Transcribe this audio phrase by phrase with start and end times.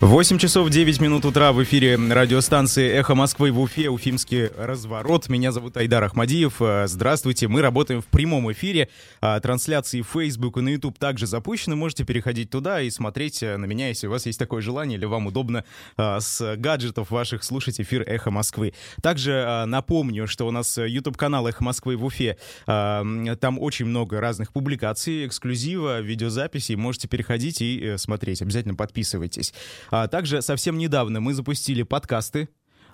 [0.00, 5.28] 8 часов 9 минут утра в эфире радиостанции «Эхо Москвы» в Уфе, Уфимский разворот.
[5.28, 6.62] Меня зовут Айдар Ахмадиев.
[6.62, 7.48] Э, здравствуйте.
[7.48, 8.90] Мы работаем в прямом эфире.
[9.20, 11.74] А, трансляции в Facebook и на YouTube также запущены.
[11.74, 15.04] Можете переходить туда и смотреть э, на меня, если у вас есть такое желание или
[15.04, 15.64] вам удобно
[15.96, 18.74] с гаджетов ваших слушать эфир «Эхо Москвы».
[19.02, 22.36] Также напомню, что у нас YouTube-канал «Эхо Москвы» в Уфе.
[22.66, 26.76] Там очень много разных публикаций, эксклюзива, видеозаписей.
[26.76, 28.42] Можете переходить и э, смотреть.
[28.42, 29.52] Обязательно подписывайтесь.
[29.90, 32.48] А также совсем недавно мы запустили подкасты,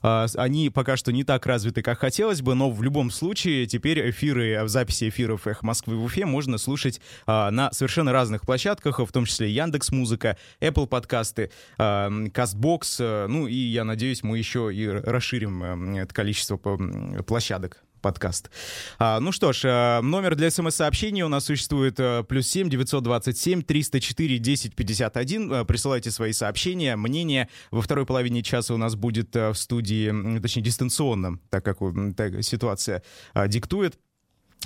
[0.05, 4.11] а, они пока что не так развиты, как хотелось бы, но в любом случае теперь
[4.11, 8.99] эфиры, в записи эфиров «Эх Москвы» в Уфе можно слушать а, на совершенно разных площадках,
[8.99, 14.71] в том числе Яндекс Музыка, Apple подкасты, а, Castbox, ну и я надеюсь, мы еще
[14.75, 18.51] и расширим это количество площадок подкаст.
[18.99, 23.63] А, ну что ж, а, номер для смс-сообщений у нас существует а, плюс 7 927
[23.63, 25.53] 304 10 51.
[25.53, 27.49] А, присылайте свои сообщения, мнения.
[27.71, 31.79] Во второй половине часа у нас будет а, в студии, точнее, дистанционно, так как
[32.15, 33.03] так, ситуация
[33.47, 33.99] диктует.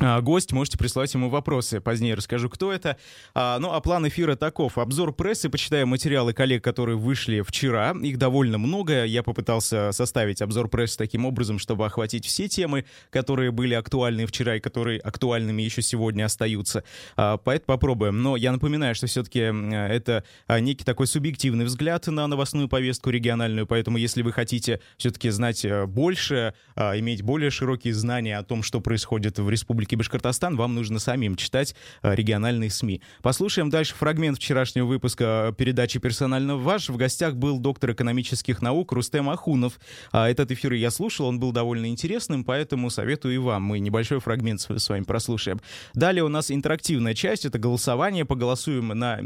[0.00, 1.80] А, гость, можете присылать ему вопросы.
[1.80, 2.96] Позднее расскажу, кто это.
[3.34, 4.78] А, ну, а план эфира таков.
[4.78, 7.94] Обзор прессы, почитаем материалы коллег, которые вышли вчера.
[8.02, 9.04] Их довольно много.
[9.04, 14.56] Я попытался составить обзор прессы таким образом, чтобы охватить все темы, которые были актуальны вчера
[14.56, 16.84] и которые актуальными еще сегодня остаются.
[17.16, 18.22] А, поэтому попробуем.
[18.22, 23.66] Но я напоминаю, что все-таки это а, некий такой субъективный взгляд на новостную повестку региональную.
[23.66, 28.62] Поэтому, если вы хотите все-таки знать э, больше, а, иметь более широкие знания о том,
[28.62, 33.00] что происходит в республике Республики Башкортостан, вам нужно самим читать э, региональные СМИ.
[33.22, 36.88] Послушаем дальше фрагмент вчерашнего выпуска передачи «Персонально ваш».
[36.90, 39.80] В гостях был доктор экономических наук Рустем Ахунов.
[40.12, 43.62] А этот эфир я слушал, он был довольно интересным, поэтому советую и вам.
[43.62, 45.60] Мы небольшой фрагмент с вами прослушаем.
[45.94, 48.24] Далее у нас интерактивная часть, это голосование.
[48.24, 49.20] Поголосуем на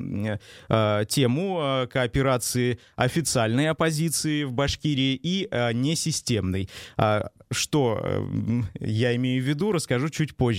[0.68, 6.68] э, тему э, кооперации официальной оппозиции в Башкирии и э, несистемной.
[6.96, 10.51] А, что э, я имею в виду, расскажу чуть позже.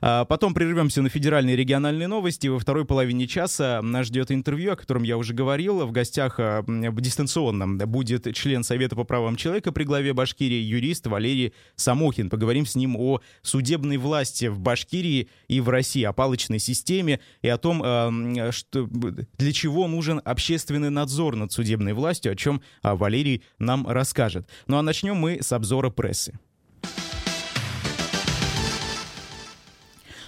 [0.00, 2.48] А потом прервемся на федеральные и региональные новости.
[2.48, 5.86] Во второй половине часа нас ждет интервью, о котором я уже говорил.
[5.86, 11.06] В гостях э, в дистанционном будет член Совета по правам человека при главе Башкирии, юрист
[11.06, 12.30] Валерий Самохин.
[12.30, 17.48] Поговорим с ним о судебной власти в Башкирии и в России, о палочной системе и
[17.48, 23.42] о том, э, что, для чего нужен общественный надзор над судебной властью, о чем Валерий
[23.58, 24.48] нам расскажет.
[24.66, 26.38] Ну а начнем мы с обзора прессы.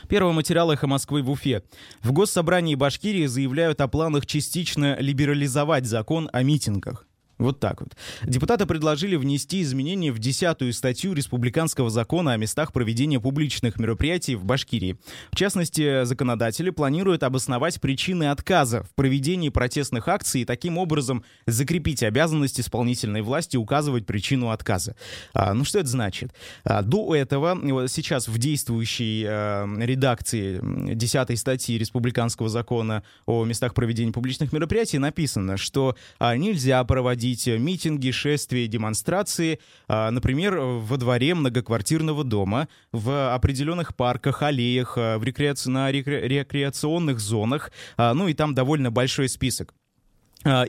[0.09, 1.63] Первый материал «Эхо Москвы» в Уфе.
[2.03, 7.06] В Госсобрании Башкирии заявляют о планах частично либерализовать закон о митингах.
[7.39, 7.95] Вот так вот.
[8.25, 14.45] Депутаты предложили внести изменения в десятую статью Республиканского закона о местах проведения публичных мероприятий в
[14.45, 14.97] Башкирии.
[15.31, 22.03] В частности, законодатели планируют обосновать причины отказа в проведении протестных акций и таким образом закрепить
[22.03, 24.97] обязанность исполнительной власти указывать причину отказа.
[25.35, 26.33] А, ну что это значит?
[26.65, 30.59] А, до этого, сейчас в действующей а, редакции
[30.95, 37.47] десятой статьи Республиканского закона о местах проведения публичных мероприятий написано, что а, нельзя проводить проводить
[37.47, 45.25] митинги, шествия, демонстрации, а, например, во дворе многоквартирного дома, в определенных парках, аллеях, а, в
[45.25, 45.71] рекреаци...
[45.71, 49.75] на рекреационных зонах, а, ну и там довольно большой список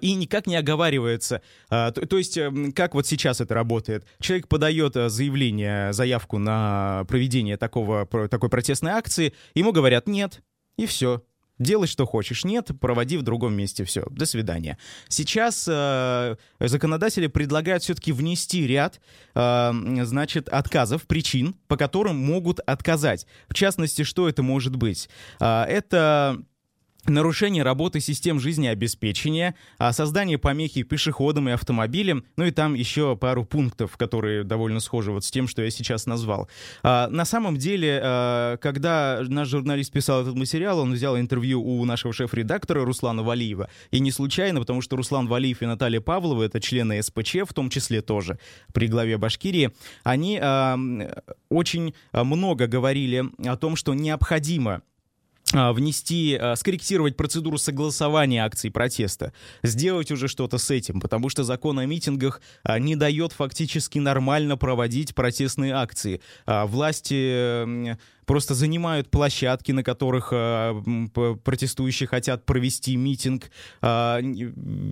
[0.01, 1.41] и никак не оговаривается.
[1.69, 4.07] То, то есть, эм, как вот сейчас это работает?
[4.19, 10.41] Человек подает заявление, заявку на проведение такого, такой протестной акции, ему говорят «нет»,
[10.78, 11.22] и все.
[11.59, 12.45] Делай, что хочешь.
[12.45, 13.84] Нет, проводи в другом месте.
[13.84, 14.78] Все, до свидания.
[15.07, 19.00] Сейчас э, законодатели предлагают все-таки внести ряд,
[19.34, 19.72] э,
[20.03, 23.25] значит, отказов, причин, по которым могут отказать.
[23.50, 25.09] В частности, что это может быть?
[25.40, 26.40] Э, это
[27.07, 33.45] нарушение работы систем жизнеобеспечения, а создание помехи пешеходам и автомобилям, ну и там еще пару
[33.45, 36.47] пунктов, которые довольно схожи вот с тем, что я сейчас назвал.
[36.84, 41.84] А, на самом деле, а, когда наш журналист писал этот материал, он взял интервью у
[41.85, 43.69] нашего шеф-редактора Руслана Валиева.
[43.91, 47.69] И не случайно, потому что Руслан Валиев и Наталья Павлова, это члены СПЧ, в том
[47.69, 48.38] числе тоже
[48.74, 49.71] при главе Башкирии,
[50.04, 50.39] они
[51.50, 54.81] очень много говорили о том, что необходимо
[55.53, 59.33] внести, а, скорректировать процедуру согласования акций протеста,
[59.63, 64.57] сделать уже что-то с этим, потому что закон о митингах а, не дает фактически нормально
[64.57, 66.21] проводить протестные акции.
[66.45, 67.97] Власти
[68.27, 73.50] просто занимают площадки, на которых протестующие хотят провести митинг.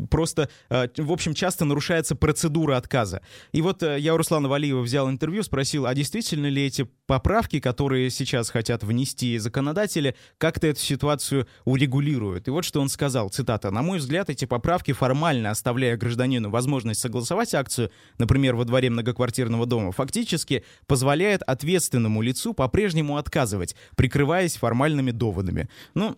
[0.10, 3.22] Просто, в общем, часто нарушается процедура отказа.
[3.52, 8.10] И вот я у Руслана Валиева взял интервью, спросил, а действительно ли эти поправки, которые
[8.10, 12.48] сейчас хотят внести законодатели, как-то эту ситуацию урегулируют?
[12.48, 17.02] И вот что он сказал, цитата, «На мой взгляд, эти поправки, формально оставляя гражданину возможность
[17.02, 25.12] согласовать акцию, например, во дворе многоквартирного дома, фактически позволяет ответственному лицу по-прежнему отказывать, прикрываясь формальными
[25.12, 25.68] доводами».
[25.96, 26.18] Ну,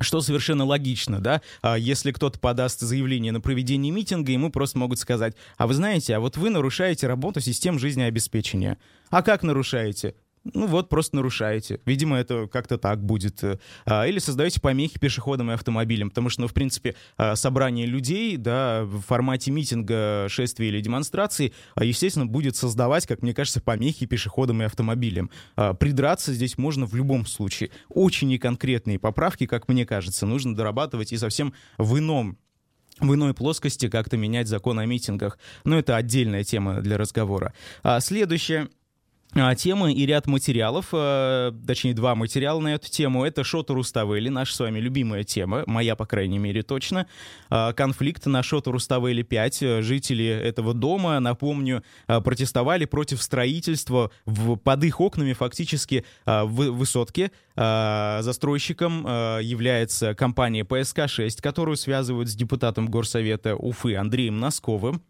[0.00, 1.40] что совершенно логично, да?
[1.62, 6.16] А если кто-то подаст заявление на проведение митинга, ему просто могут сказать, а вы знаете,
[6.16, 8.78] а вот вы нарушаете работу систем жизнеобеспечения.
[9.10, 10.14] А как нарушаете?
[10.52, 11.80] Ну вот просто нарушаете.
[11.86, 13.42] Видимо, это как-то так будет.
[13.86, 18.36] А, или создаете помехи пешеходам и автомобилям, потому что, ну, в принципе, а, собрание людей,
[18.36, 24.06] да, в формате митинга, шествия или демонстрации, а, естественно, будет создавать, как мне кажется, помехи
[24.06, 25.30] пешеходам и автомобилям.
[25.78, 27.70] Придраться здесь можно в любом случае.
[27.88, 32.38] Очень неконкретные поправки, как мне кажется, нужно дорабатывать и совсем в ином
[33.00, 35.38] в иной плоскости как-то менять закон о митингах.
[35.64, 37.52] Но это отдельная тема для разговора.
[37.82, 38.68] А следующее
[39.56, 43.24] темы и ряд материалов, э, точнее два материала на эту тему.
[43.24, 47.06] Это Шота Руставели, наша с вами любимая тема, моя, по крайней мере, точно.
[47.50, 49.82] А, конфликт на Шота Руставели 5.
[49.82, 57.30] Жители этого дома, напомню, а, протестовали против строительства в, под их окнами фактически в высотке.
[57.56, 59.04] Застройщиком
[59.40, 65.02] является компания ПСК-6, которую связывают с депутатом Горсовета Уфы Андреем Носковым.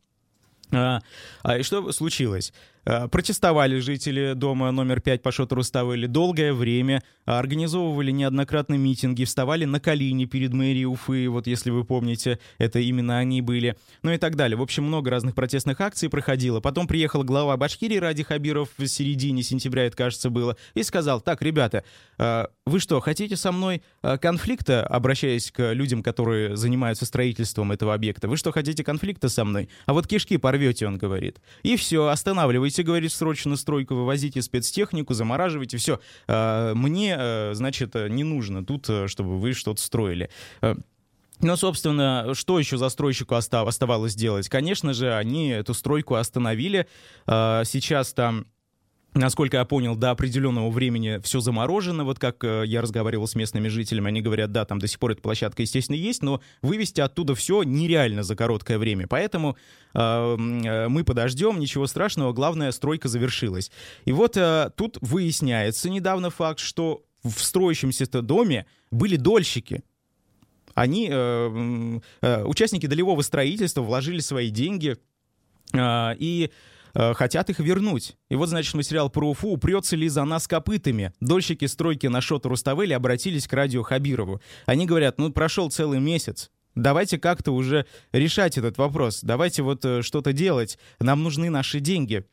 [0.72, 2.52] И что случилось?
[2.84, 9.64] Э, протестовали жители дома номер 5 по Шотору Ставели долгое время, организовывали неоднократно митинги, вставали
[9.64, 14.18] на колени перед мэрией Уфы, вот если вы помните, это именно они были, ну и
[14.18, 14.56] так далее.
[14.56, 16.60] В общем, много разных протестных акций проходило.
[16.60, 21.40] Потом приехал глава Башкирии Ради Хабиров в середине сентября, это, кажется, было, и сказал, так,
[21.42, 21.84] ребята,
[22.18, 27.94] э, вы что, хотите со мной э, конфликта, обращаясь к людям, которые занимаются строительством этого
[27.94, 29.70] объекта, вы что, хотите конфликта со мной?
[29.86, 31.40] А вот кишки порвете, он говорит.
[31.62, 36.00] И все, останавливайтесь Вывозите, говорит, срочно стройку, вывозите спецтехнику, замораживайте, все.
[36.26, 40.28] А, мне, э, значит, не нужно тут, э, чтобы вы что-то строили.
[40.60, 40.74] Э,
[41.40, 44.48] ну, собственно, что еще застройщику оставалось делать?
[44.48, 46.88] Конечно же, они эту стройку остановили.
[47.26, 48.46] А, сейчас там
[49.14, 52.02] Насколько я понял, до определенного времени все заморожено.
[52.02, 55.12] Вот как э, я разговаривал с местными жителями, они говорят, да, там до сих пор
[55.12, 59.06] эта площадка, естественно, есть, но вывести оттуда все нереально за короткое время.
[59.06, 59.56] Поэтому
[59.94, 63.70] э, э, мы подождем, ничего страшного, главное, стройка завершилась.
[64.04, 69.84] И вот э, тут выясняется недавно факт, что в строящемся доме были дольщики.
[70.74, 74.96] Они, э, э, участники долевого строительства, вложили свои деньги,
[75.72, 76.50] э, и
[76.94, 78.16] Э, хотят их вернуть.
[78.28, 82.46] И вот, значит, материал про Уфу «Упрется ли за нас копытами?» Дольщики стройки на Шот
[82.46, 84.40] Руставели обратились к радио Хабирову.
[84.66, 89.20] Они говорят, ну, прошел целый месяц, Давайте как-то уже решать этот вопрос.
[89.22, 90.76] Давайте вот э, что-то делать.
[90.98, 92.24] Нам нужны наши деньги.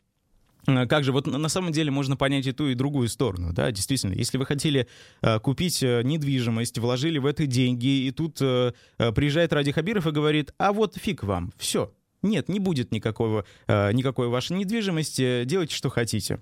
[0.66, 3.70] Э, как же, вот на самом деле можно понять и ту, и другую сторону, да,
[3.70, 4.14] действительно.
[4.14, 4.88] Если вы хотели
[5.20, 10.10] э, купить э, недвижимость, вложили в это деньги, и тут э, приезжает Ради Хабиров и
[10.10, 11.92] говорит, а вот фиг вам, все,
[12.22, 16.40] нет, не будет никакого, э, никакой вашей недвижимости, делайте, что хотите.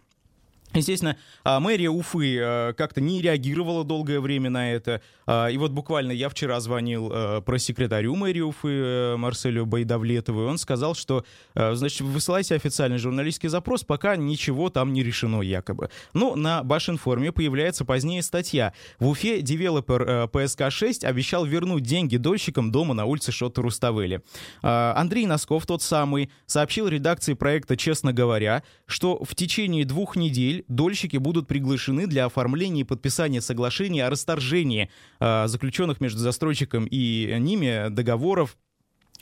[0.74, 5.02] Естественно, а, мэрия Уфы э, как-то не реагировала долгое время на это.
[5.26, 10.42] А, и вот буквально я вчера звонил э, про секретарю мэрии Уфы э, Марселю Байдавлетову,
[10.42, 11.24] и он сказал, что,
[11.54, 15.90] значит, высылайте официальный журналистский запрос, пока ничего там не решено якобы.
[16.14, 18.72] Но на Башинформе появляется позднее статья.
[18.98, 24.22] В Уфе девелопер ПСК-6 обещал вернуть деньги дольщикам дома на улице Шота Руставели.
[24.62, 30.59] А, Андрей Носков, тот самый, сообщил редакции проекта «Честно говоря», что в течение двух недель
[30.68, 34.90] дольщики будут приглашены для оформления и подписания соглашений о расторжении
[35.20, 38.56] э, заключенных между застройщиком и ними договоров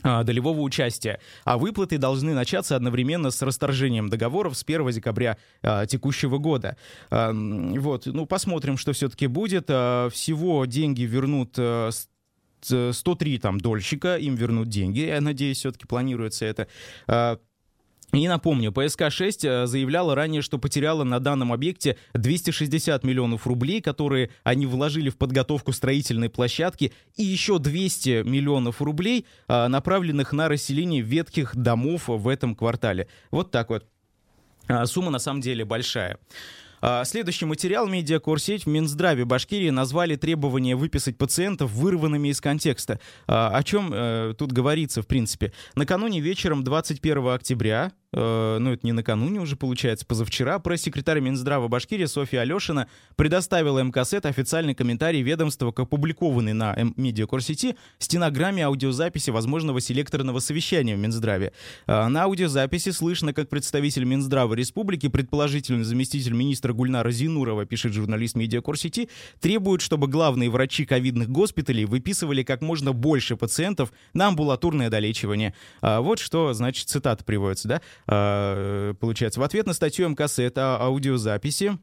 [0.01, 5.85] а, долевого участия, а выплаты должны начаться одновременно с расторжением договоров с 1 декабря а,
[5.85, 6.77] текущего года.
[7.09, 9.65] А, вот, ну посмотрим, что все-таки будет.
[9.67, 11.89] А, всего деньги вернут а,
[12.61, 16.67] 103 там дольщика, им вернут деньги, я надеюсь, все-таки планируется это.
[17.07, 17.39] А,
[18.11, 24.31] и напомню, ПСК-6 э, заявляла ранее, что потеряла на данном объекте 260 миллионов рублей, которые
[24.43, 31.01] они вложили в подготовку строительной площадки, и еще 200 миллионов рублей, э, направленных на расселение
[31.01, 33.07] ветхих домов в этом квартале.
[33.29, 33.85] Вот так вот.
[34.67, 36.17] А, сумма на самом деле большая.
[37.03, 43.01] Следующий материал медиакурсеть в Минздраве Башкирии назвали требования выписать пациентов вырванными из контекста.
[43.27, 45.51] О чем э, тут говорится, в принципе?
[45.75, 52.05] Накануне вечером 21 октября э, ну это не накануне уже получается, позавчера, пресс-секретарь Минздрава Башкирии
[52.05, 60.39] Софья Алешина предоставила МКСЭТ официальный комментарий ведомства к опубликованной на Медиакорсети стенограмме аудиозаписи возможного селекторного
[60.39, 61.53] совещания в Минздраве.
[61.87, 68.35] Э, на аудиозаписи слышно, как представитель Минздрава Республики, предположительный заместитель министра Гульнара Зинурова, пишет журналист
[68.35, 75.53] Медиакорсети, требует, чтобы главные врачи ковидных госпиталей выписывали как можно больше пациентов на амбулаторное долечивание.
[75.81, 79.39] А вот что, значит, цитата приводится, да, получается.
[79.39, 81.77] В ответ на статью МКС это аудиозаписи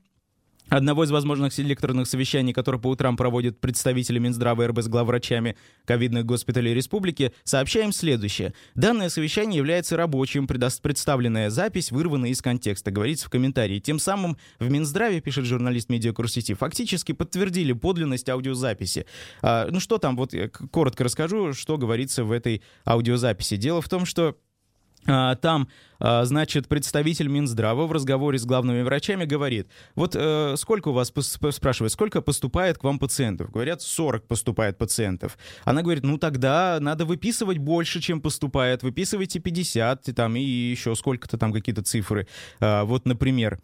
[0.69, 5.57] Одного из возможных селекторных совещаний, которые по утрам проводят представители Минздрава и РБ с главврачами
[5.85, 8.53] ковидных госпиталей республики, сообщаем следующее.
[8.75, 13.79] Данное совещание является рабочим, представленная запись вырвана из контекста, говорится в комментарии.
[13.79, 19.07] Тем самым в Минздраве, пишет журналист Медиакурсити, фактически подтвердили подлинность аудиозаписи.
[19.43, 20.35] А, ну что там, вот
[20.73, 23.57] коротко расскажу, что говорится в этой аудиозаписи.
[23.57, 24.37] Дело в том, что
[25.07, 30.93] там, а, значит, представитель Минздрава в разговоре с главными врачами говорит, вот э, сколько у
[30.93, 31.13] вас,
[31.51, 33.51] спрашивает, сколько поступает к вам пациентов?
[33.51, 35.39] Говорят, 40 поступает пациентов.
[35.65, 41.39] Она говорит, ну тогда надо выписывать больше, чем поступает, выписывайте 50, там, и еще сколько-то
[41.39, 42.27] там какие-то цифры.
[42.61, 43.59] А, вот, например,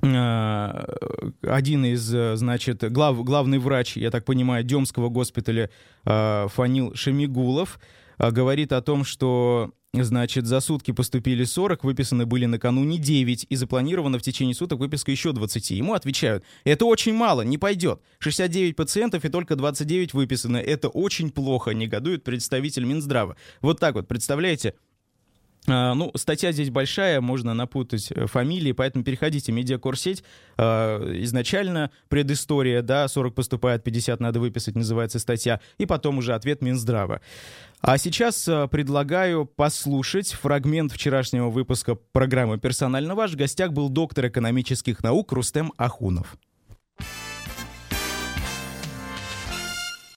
[0.00, 5.70] один из, значит, глав, главный врач, я так понимаю, Демского госпиталя
[6.04, 7.80] Фанил Шамигулов,
[8.16, 14.18] говорит о том, что Значит, за сутки поступили 40, выписаны были накануне 9, и запланировано
[14.18, 15.70] в течение суток выписка еще 20.
[15.70, 18.02] Ему отвечают, это очень мало, не пойдет.
[18.18, 20.58] 69 пациентов и только 29 выписаны.
[20.58, 23.36] Это очень плохо, негодует представитель Минздрава.
[23.62, 24.74] Вот так вот, представляете?
[25.68, 30.24] А, ну, статья здесь большая, можно напутать э, фамилии, поэтому переходите, медиакорсеть.
[30.56, 36.62] А, изначально предыстория, да, 40 поступает, 50 надо выписать, называется статья, и потом уже ответ
[36.62, 37.20] Минздрава.
[37.80, 43.32] А сейчас э, предлагаю послушать фрагмент вчерашнего выпуска программы «Персонально ваш».
[43.32, 46.36] В гостях был доктор экономических наук Рустем Ахунов.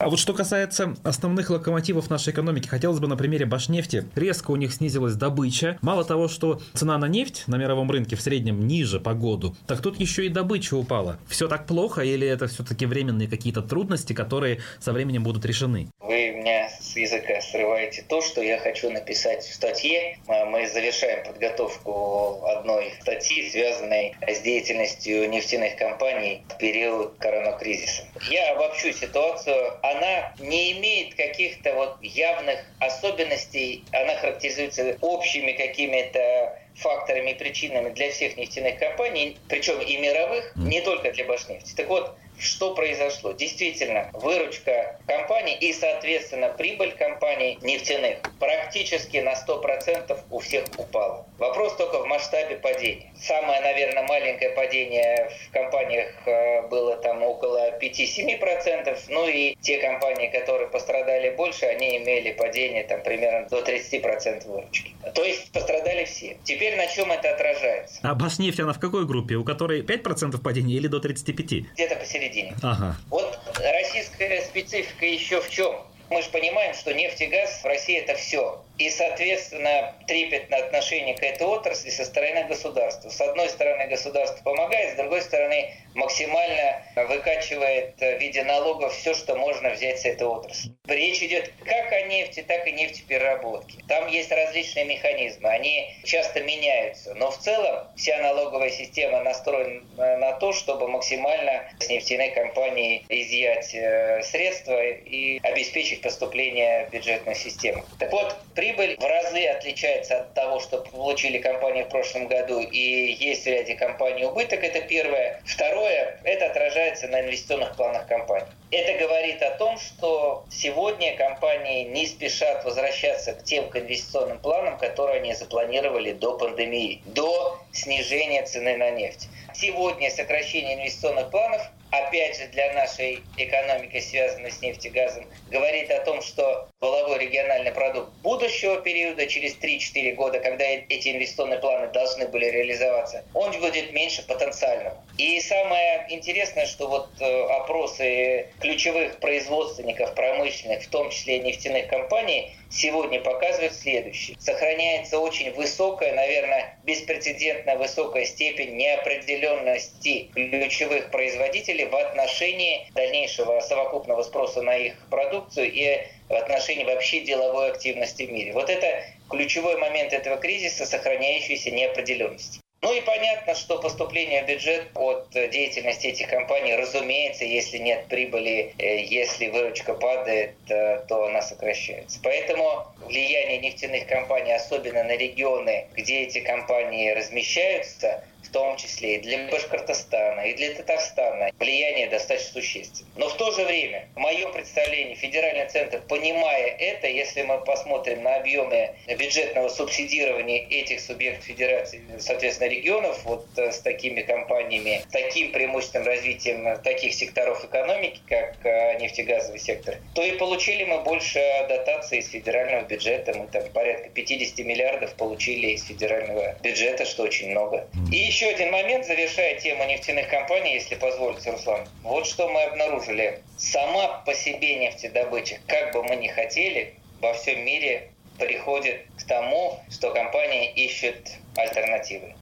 [0.01, 4.05] А вот что касается основных локомотивов нашей экономики, хотелось бы на примере Башнефти.
[4.15, 5.77] Резко у них снизилась добыча.
[5.84, 9.79] Мало того, что цена на нефть на мировом рынке в среднем ниже по году, так
[9.79, 11.20] тут еще и добыча упала.
[11.27, 15.89] Все так плохо или это все-таки временные какие-то трудности, которые со временем будут решены?
[16.00, 20.17] Вы меня с языка срываете то, что я хочу написать в статье.
[20.27, 28.01] Мы завершаем подготовку одной статьи, связанной с деятельностью нефтяных компаний в период коронакризиса.
[28.31, 29.55] Я обобщу ситуацию
[29.91, 38.12] она не имеет каких-то вот явных особенностей, она характеризуется общими какими-то факторами и причинами для
[38.12, 41.74] всех нефтяных компаний, причем и мировых, не только для Башнефти.
[41.75, 43.33] Так вот, что произошло?
[43.33, 51.25] Действительно, выручка компаний и, соответственно, прибыль компаний нефтяных практически на 100% у всех упала.
[51.38, 53.13] Вопрос только в масштабе падения.
[53.21, 60.27] Самое, наверное, маленькое падение в компаниях э, было там около 5-7%, ну и те компании,
[60.27, 64.95] которые пострадали больше, они имели падение там примерно до 30% выручки.
[65.13, 66.38] То есть пострадали все.
[66.43, 68.00] Теперь на чем это отражается?
[68.01, 69.36] А Башнефть, она в какой группе?
[69.36, 71.65] У которой 5% падения или до 35%?
[71.74, 72.56] Где-то посередине середине.
[72.62, 72.96] Ага.
[73.10, 75.76] Вот российская специфика еще в чем?
[76.10, 81.16] Мы же понимаем, что нефть и газ в России это все и, соответственно, трепетное отношение
[81.16, 83.10] к этой отрасли со стороны государства.
[83.10, 89.36] С одной стороны, государство помогает, с другой стороны, максимально выкачивает в виде налогов все, что
[89.36, 90.72] можно взять с этой отрасли.
[90.88, 93.84] Речь идет как о нефти, так и нефтепереработке.
[93.88, 99.82] Там есть различные механизмы, они часто меняются, но в целом вся налоговая система настроена
[100.18, 107.36] на то, чтобы максимально с нефтяной компании изъять э, средства и обеспечить поступление в бюджетную
[107.36, 107.84] систему.
[108.00, 108.36] Так вот,
[108.72, 113.48] Прибыль в разы отличается от того, что получили компании в прошлом году, и есть в
[113.48, 115.42] ряде компаний убыток, это первое.
[115.46, 118.46] Второе, это отражается на инвестиционных планах компаний.
[118.72, 125.18] Это говорит о том, что сегодня компании не спешат возвращаться к тем инвестиционным планам, которые
[125.20, 129.28] они запланировали до пандемии, до снижения цены на нефть.
[129.54, 136.21] Сегодня сокращение инвестиционных планов опять же, для нашей экономики, связанной с нефтегазом, говорит о том,
[136.21, 142.45] что воловой региональный продукт будущего периода, через 3-4 года, когда эти инвестиционные планы должны были
[142.45, 145.03] реализоваться, он будет меньше потенциального.
[145.17, 152.55] И самое интересное, что вот э, опросы ключевых производственников промышленных, в том числе нефтяных компаний,
[152.72, 154.38] сегодня показывает следующее.
[154.40, 164.62] Сохраняется очень высокая, наверное, беспрецедентно высокая степень неопределенности ключевых производителей в отношении дальнейшего совокупного спроса
[164.62, 166.00] на их продукцию и
[166.30, 168.54] в отношении вообще деловой активности в мире.
[168.54, 172.62] Вот это ключевой момент этого кризиса, сохраняющаяся неопределенность.
[172.84, 178.74] Ну и понятно, что поступление в бюджет от деятельности этих компаний, разумеется, если нет прибыли,
[178.80, 182.20] э, если выручка падает, э, то она сокращается.
[182.24, 189.19] Поэтому влияние нефтяных компаний, особенно на регионы, где эти компании размещаются, в том числе и
[189.19, 193.10] для Башкортостана, и для Татарстана, влияние достаточно существенно.
[193.15, 198.24] Но в то же время, в моем представлении, федеральный центр, понимая это, если мы посмотрим
[198.24, 205.51] на объемы бюджетного субсидирования этих субъектов федерации, соответственно, регионов, вот э, с такими компаниями, таким
[205.51, 212.19] преимущественным развитием таких секторов экономики, как э, нефтегазовый сектор, то и получили мы больше дотаций
[212.19, 213.33] из федерального бюджета.
[213.33, 217.88] Мы там порядка 50 миллиардов получили из федерального бюджета, что очень много.
[218.12, 221.86] И еще один момент, завершая тему нефтяных компаний, если позволите, Руслан.
[222.02, 223.44] Вот что мы обнаружили.
[223.58, 228.10] Сама по себе нефтедобыча, как бы мы ни хотели, во всем мире
[228.40, 231.18] приходит к тому, что компании ищут
[231.58, 232.34] альтернативы.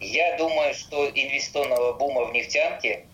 [0.00, 3.04] Я думаю, что инвестиционного бума в нефтянке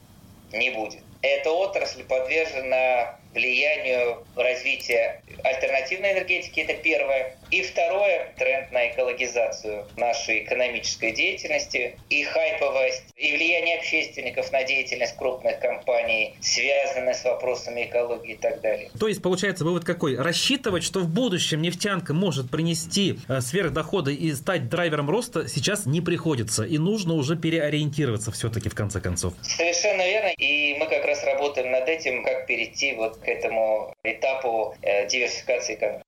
[0.50, 1.02] не будет.
[1.20, 7.36] Эта отрасль подвержена влиянию развития альтернативной энергетики, это первое.
[7.50, 15.16] И второе, тренд на экологизацию нашей экономической деятельности и хайповость, и влияние общественников на деятельность
[15.16, 18.90] крупных компаний, связанные с вопросами экологии и так далее.
[18.98, 20.16] То есть, получается, вывод какой?
[20.16, 26.00] Рассчитывать, что в будущем нефтянка может принести э, сверхдоходы и стать драйвером роста, сейчас не
[26.00, 26.64] приходится.
[26.64, 29.34] И нужно уже переориентироваться все-таки в конце концов.
[29.42, 30.28] Совершенно верно.
[30.38, 35.74] И мы как раз работаем над этим, как перейти вот к этому этапу э, диверсификации
[35.74, 36.04] экономики.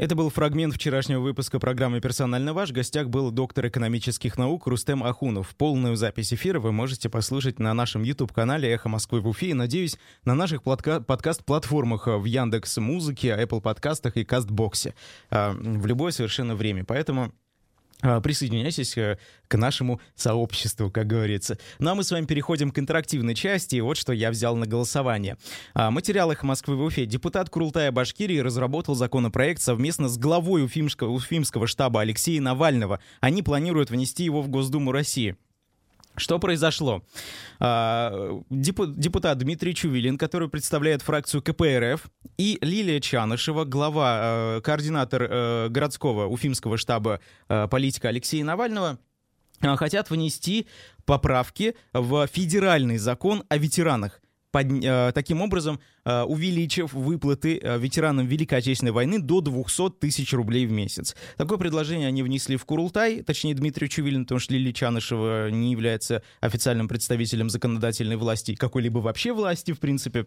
[0.00, 2.70] Это был фрагмент вчерашнего выпуска программы «Персонально ваш».
[2.70, 5.54] В гостях был доктор экономических наук Рустем Ахунов.
[5.56, 9.98] Полную запись эфира вы можете послушать на нашем YouTube-канале «Эхо Москвы в Уфе» и, надеюсь,
[10.24, 14.94] на наших подкаст-платформах в Яндекс Музыке, Apple подкастах и Кастбоксе
[15.28, 16.82] а, в любое совершенно время.
[16.86, 17.34] Поэтому
[18.20, 21.58] присоединяйтесь э, к нашему сообществу, как говорится.
[21.78, 23.80] Ну а мы с вами переходим к интерактивной части.
[23.80, 25.36] вот что я взял на голосование.
[25.74, 27.06] А, материал «Эхо Москвы в Уфе».
[27.06, 33.00] Депутат Курултая Башкирии разработал законопроект совместно с главой Уфимского, Уфимского штаба Алексея Навального.
[33.20, 35.36] Они планируют внести его в Госдуму России.
[36.20, 37.02] Что произошло?
[37.58, 45.68] А, депутат Дмитрий Чувилин, который представляет фракцию КПРФ, и Лилия Чанышева, глава, э, координатор э,
[45.70, 48.98] городского уфимского штаба э, политика Алексея Навального,
[49.60, 50.66] хотят внести
[51.06, 58.26] поправки в федеральный закон о ветеранах под, э, таким образом э, увеличив выплаты э, ветеранам
[58.26, 61.16] Великой Отечественной войны до 200 тысяч рублей в месяц.
[61.36, 66.22] Такое предложение они внесли в Курултай, точнее Дмитрию Чувилину, потому что Лили Чанышева не является
[66.40, 70.26] официальным представителем законодательной власти, какой-либо вообще власти, в принципе.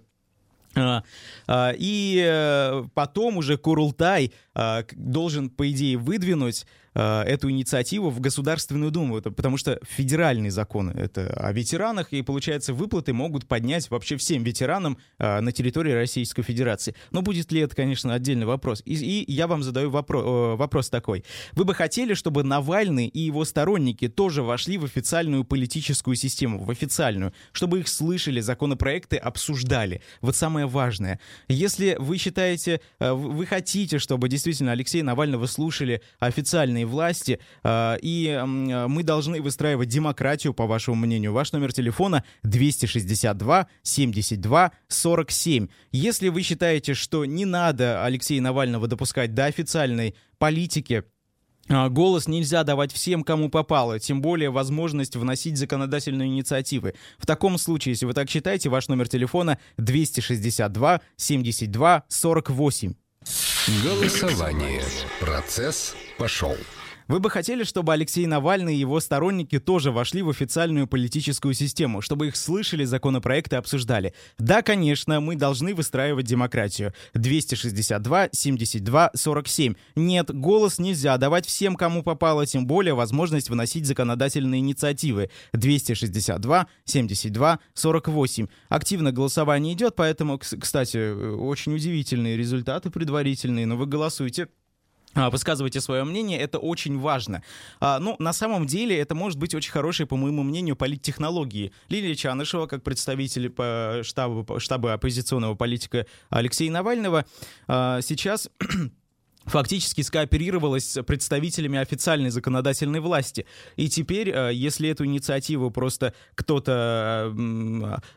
[0.75, 1.03] А,
[1.47, 8.91] а, и э, потом уже Курултай а, должен, по идее, выдвинуть эту инициативу в Государственную
[8.91, 14.43] Думу, потому что федеральный закон это о ветеранах, и, получается, выплаты могут поднять вообще всем
[14.43, 16.95] ветеранам на территории Российской Федерации.
[17.12, 18.82] Но будет ли это, конечно, отдельный вопрос.
[18.86, 21.23] И, и я вам задаю вопрос, вопрос такой.
[21.53, 26.69] Вы бы хотели, чтобы Навальный и его сторонники тоже вошли в официальную политическую систему, в
[26.69, 30.01] официальную, чтобы их слышали, законопроекты обсуждали?
[30.21, 31.19] Вот самое важное.
[31.47, 38.41] Если вы считаете, э, вы хотите, чтобы действительно Алексея Навального слушали официальные власти, э, и
[38.46, 45.67] мы должны выстраивать демократию, по вашему мнению, ваш номер телефона 262 72 47.
[45.91, 51.04] Если вы считаете, что не надо Алексея Навального допускать до официальной политики,
[51.69, 56.93] а, голос нельзя давать всем, кому попало, тем более возможность вносить законодательные инициативы.
[57.17, 62.93] В таком случае, если вы так считаете, ваш номер телефона 262 72 48.
[63.84, 64.84] Голосование.
[65.22, 66.56] Процесс пошел.
[67.08, 72.02] Вы бы хотели, чтобы Алексей Навальный и его сторонники тоже вошли в официальную политическую систему,
[72.02, 74.13] чтобы их слышали, законопроекты обсуждали?
[74.38, 76.93] Да, конечно, мы должны выстраивать демократию.
[77.13, 79.76] 262, 72, 47.
[79.95, 85.30] Нет, голос нельзя давать всем, кому попало, тем более возможность выносить законодательные инициативы.
[85.52, 88.47] 262, 72, 48.
[88.69, 94.47] Активно голосование идет, поэтому, кстати, очень удивительные результаты предварительные, но вы голосуйте
[95.15, 97.43] высказывайте свое мнение, это очень важно.
[97.80, 101.71] А, ну, на самом деле, это может быть очень хорошей, по моему мнению, политтехнологии.
[101.89, 107.26] Лилия Чанышева, как представитель по штабу, штаба оппозиционного политика Алексея Навального,
[107.67, 108.49] а, сейчас
[109.45, 113.45] фактически скооперировалась с представителями официальной законодательной власти.
[113.75, 117.34] И теперь, э, если эту инициативу просто кто-то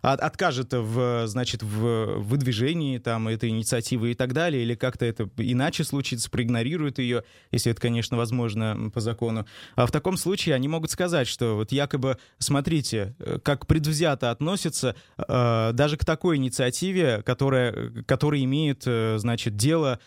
[0.02, 5.84] откажет в, значит, в выдвижении там, этой инициативы и так далее, или как-то это иначе
[5.84, 10.90] случится, проигнорирует ее, если это, конечно, возможно по закону, а в таком случае они могут
[10.90, 17.92] сказать, что вот якобы, смотрите, э, как предвзято относятся э, даже к такой инициативе, которая,
[18.06, 19.98] которая имеет, значит, дело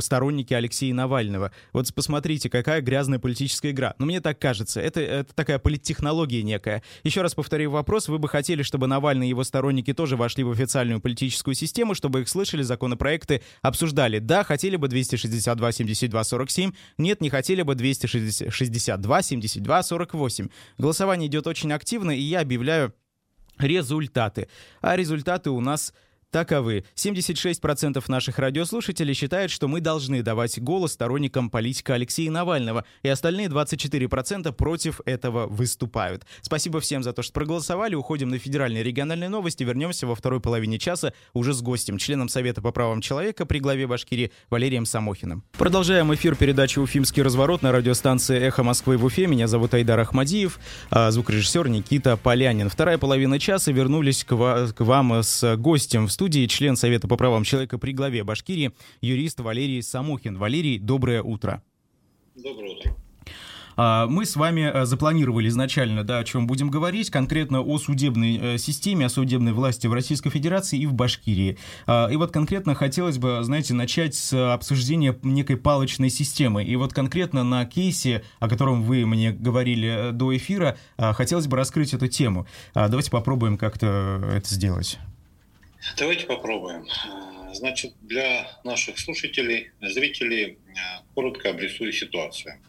[0.00, 1.52] сторонники Алексея Навального.
[1.72, 3.94] Вот посмотрите, какая грязная политическая игра.
[3.98, 6.82] Но мне так кажется, это, это такая политтехнология некая.
[7.04, 10.50] Еще раз повторю вопрос, вы бы хотели, чтобы Навальный и его сторонники тоже вошли в
[10.50, 14.18] официальную политическую систему, чтобы их слышали, законопроекты обсуждали?
[14.18, 20.48] Да, хотели бы 262 72 47, нет, не хотели бы 262 72 48.
[20.78, 22.94] Голосование идет очень активно, и я объявляю
[23.58, 24.48] результаты.
[24.80, 25.92] А результаты у нас
[26.30, 26.84] таковы.
[26.94, 33.48] 76% наших радиослушателей считают, что мы должны давать голос сторонникам политика Алексея Навального, и остальные
[33.48, 36.24] 24% против этого выступают.
[36.42, 37.94] Спасибо всем за то, что проголосовали.
[37.94, 39.64] Уходим на федеральные и региональные новости.
[39.64, 43.86] Вернемся во второй половине часа уже с гостем, членом Совета по правам человека при главе
[43.86, 45.44] Башкирии Валерием Самохиным.
[45.56, 49.26] Продолжаем эфир передачи «Уфимский разворот» на радиостанции «Эхо Москвы» в Уфе.
[49.26, 50.58] Меня зовут Айдар Ахмадиев,
[50.90, 52.68] а звукорежиссер Никита Полянин.
[52.68, 57.78] Вторая половина часа вернулись к, вам с гостем в студии член Совета по правам человека
[57.78, 60.36] при главе Башкирии, юрист Валерий Самохин.
[60.36, 61.62] Валерий, доброе утро.
[62.34, 62.96] Доброе утро.
[63.76, 68.36] А, мы с вами э, запланировали изначально, да, о чем будем говорить, конкретно о судебной
[68.36, 71.56] э, системе, о судебной власти в Российской Федерации и в Башкирии.
[71.86, 76.64] А, и вот конкретно хотелось бы, знаете, начать с обсуждения некой палочной системы.
[76.64, 81.56] И вот конкретно на кейсе, о котором вы мне говорили э, до эфира, хотелось бы
[81.56, 82.48] раскрыть эту тему.
[82.74, 84.98] Давайте попробуем как-то это сделать.
[85.96, 86.86] Давайте попробуем.
[87.52, 90.58] Значит, для наших слушателей, зрителей,
[91.14, 92.60] коротко обрисую ситуацию.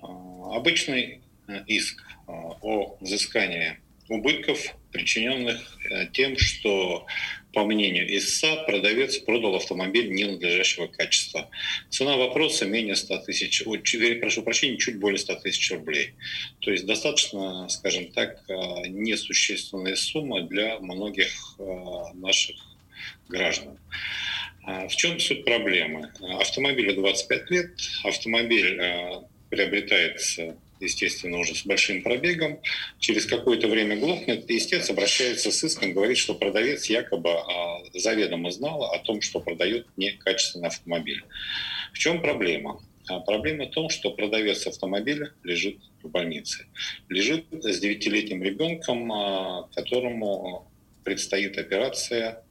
[0.00, 1.22] Обычный
[1.66, 4.58] иск о взыскании убытков,
[4.92, 5.78] причиненных
[6.12, 7.06] тем, что,
[7.56, 11.48] по мнению ИСА, продавец продал автомобиль ненадлежащего качества.
[11.88, 13.64] Цена вопроса менее 100 тысяч,
[14.20, 16.12] прошу прощения, чуть более 100 тысяч рублей.
[16.60, 18.44] То есть достаточно, скажем так,
[18.86, 21.32] несущественная сумма для многих
[22.12, 22.56] наших
[23.30, 23.78] граждан.
[24.62, 26.12] В чем суть проблемы?
[26.38, 27.70] Автомобилю 25 лет,
[28.04, 28.78] автомобиль
[29.48, 32.60] приобретается естественно, уже с большим пробегом,
[32.98, 38.50] через какое-то время глохнет, и истец обращается с иском, говорит, что продавец якобы а, заведомо
[38.50, 41.24] знал о том, что продает некачественный автомобиль.
[41.92, 42.82] В чем проблема?
[43.08, 46.66] А проблема в том, что продавец автомобиля лежит в больнице.
[47.08, 50.70] Лежит с девятилетним ребенком, а, которому
[51.04, 52.42] предстоит операция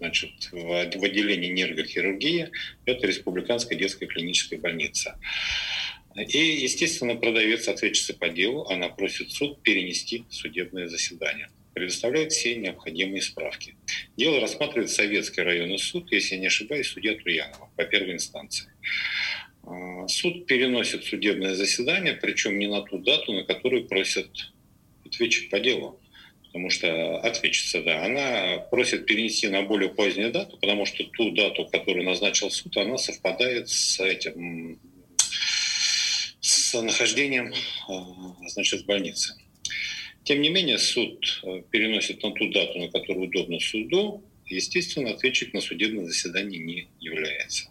[0.00, 2.50] значит, в отделении нейрохирургии.
[2.86, 5.18] Это Республиканская детская клиническая больница.
[6.16, 11.48] И, естественно, продавец, ответчица по делу, она просит суд перенести судебное заседание.
[11.72, 13.76] Предоставляет все необходимые справки.
[14.16, 18.68] Дело рассматривает Советский районный суд, если не ошибаюсь, судья Труянова по первой инстанции.
[19.62, 24.28] А, суд переносит судебное заседание, причем не на ту дату, на которую просят
[25.06, 26.00] ответчик по делу.
[26.46, 31.68] Потому что ответчица, да, она просит перенести на более позднюю дату, потому что ту дату,
[31.70, 34.80] которую назначил суд, она совпадает с этим
[36.70, 37.92] с нахождением э,
[38.48, 39.34] значит, в больнице.
[40.22, 44.22] Тем не менее, суд э, переносит на ту дату, на которую удобно суду.
[44.46, 47.70] Естественно, ответчик на судебное заседание не является.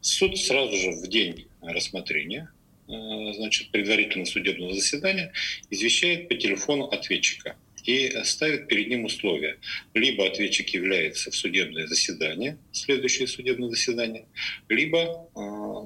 [0.00, 2.50] Суд сразу же в день рассмотрения
[2.88, 2.92] э,
[3.34, 5.32] значит, предварительного судебного заседания
[5.70, 9.58] извещает по телефону ответчика и ставит перед ним условия.
[9.94, 14.26] Либо ответчик является в судебное заседание, следующее судебное заседание,
[14.68, 15.28] либо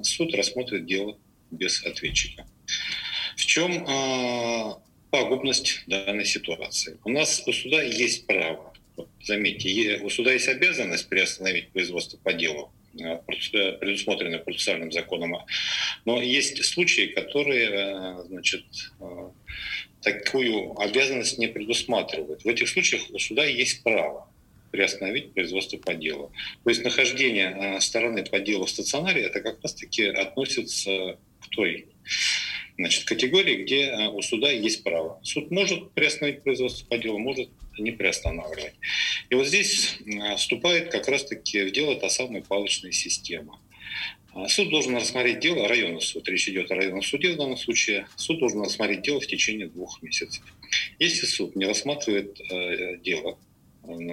[0.03, 1.17] суд рассмотрит дело
[1.51, 2.45] без ответчика.
[3.35, 4.73] В чем э,
[5.11, 6.97] пагубность данной ситуации?
[7.03, 8.73] У нас у суда есть право,
[9.23, 15.35] заметьте, у суда есть обязанность приостановить производство по делу, а, предусмотренное процессуальным законом.
[16.05, 18.65] Но есть случаи, которые а, значит,
[20.01, 22.43] такую обязанность не предусматривают.
[22.43, 24.29] В этих случаях у суда есть право
[24.71, 26.31] приостановить производство по делу.
[26.63, 31.87] То есть нахождение стороны по делу в стационаре, это как раз-таки относится к той
[32.77, 35.19] значит, категории, где э, у суда есть право.
[35.23, 38.73] Суд может приостановить производство по делу, может не приостанавливать.
[39.29, 39.97] И вот здесь
[40.37, 43.59] вступает как раз-таки в дело та самая палочная система.
[44.33, 48.07] А суд должен рассмотреть дело, районный суд, речь идет о районном суде в данном случае,
[48.15, 50.43] суд должен рассмотреть дело в течение двух месяцев.
[50.99, 53.37] Если суд не рассматривает э, дело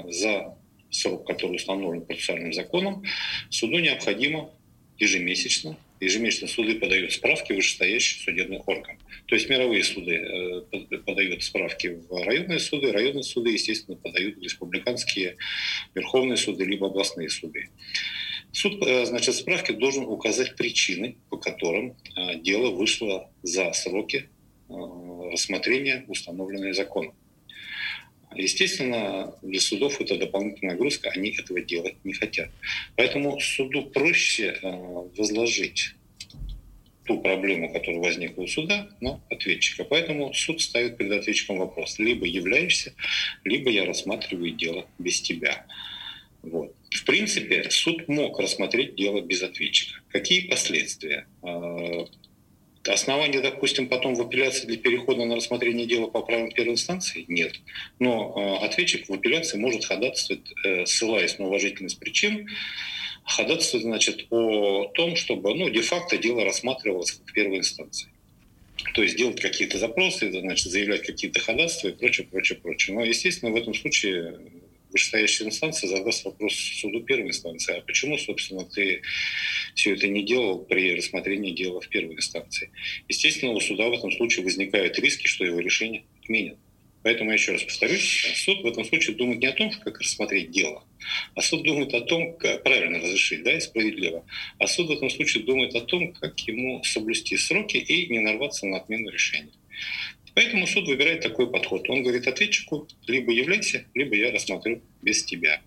[0.08, 0.56] за
[0.90, 3.04] срок, который установлен процессуальным законом,
[3.50, 4.50] суду необходимо
[4.98, 8.98] ежемесячно, ежемесячно суды подают справки в вышестоящий судебный орган.
[9.26, 15.36] То есть мировые суды э, подают справки в районные суды, районные суды, естественно, подают республиканские
[15.94, 17.68] верховные суды либо областные суды.
[18.52, 24.28] Суд, э, значит, справки должен указать причины, по которым э, дело вышло за сроки
[24.68, 27.14] рассмотрения, установленные законом.
[28.36, 32.50] Естественно, для судов это дополнительная нагрузка, они этого делать не хотят.
[32.96, 34.70] Поэтому суду проще э,
[35.16, 35.94] возложить
[37.04, 39.84] ту проблему, которая возникла у суда, на ответчика.
[39.84, 41.98] Поэтому суд ставит перед ответчиком вопрос.
[41.98, 42.94] Либо являешься,
[43.44, 45.66] либо я рассматриваю дело без тебя.
[46.42, 46.74] Вот.
[46.90, 50.00] В принципе, суд мог рассмотреть дело без ответчика.
[50.08, 51.26] Какие последствия?
[52.86, 57.54] Основания, допустим, потом в апелляции для перехода на рассмотрение дела по правилам первой инстанции нет.
[57.98, 62.48] Но э, ответчик в апелляции может ходатайствовать, э, ссылаясь на уважительность причин,
[63.24, 68.10] ходатайствовать, значит, о том, чтобы, ну, де-факто дело рассматривалось в первой инстанции.
[68.92, 72.94] То есть делать какие-то запросы, значит, заявлять какие-то ходатайства и прочее, прочее, прочее.
[72.96, 74.38] Но, естественно, в этом случае
[74.94, 79.02] вышестоящая инстанция задаст вопрос суду первой инстанции, а почему, собственно, ты
[79.74, 82.70] все это не делал при рассмотрении дела в первой инстанции.
[83.08, 86.58] Естественно, у суда в этом случае возникают риски, что его решение отменят.
[87.02, 90.50] Поэтому я еще раз повторюсь, суд в этом случае думает не о том, как рассмотреть
[90.52, 90.84] дело,
[91.34, 94.24] а суд думает о том, как правильно разрешить, да, и справедливо.
[94.58, 98.64] А суд в этом случае думает о том, как ему соблюсти сроки и не нарваться
[98.66, 99.52] на отмену решения.
[100.34, 101.88] Поэтому суд выбирает такой подход.
[101.88, 105.62] Он говорит ответчику, либо являйся, либо я рассмотрю без тебя.